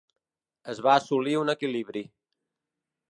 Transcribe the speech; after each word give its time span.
Es 0.73 0.79
va 0.87 0.95
assolir 1.01 1.37
un 1.41 1.53
equilibri. 1.55 2.03